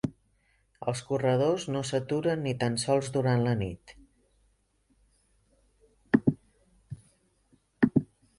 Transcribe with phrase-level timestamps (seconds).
[0.91, 3.93] Els corredors no s’aturen ni tan sols durant la nit.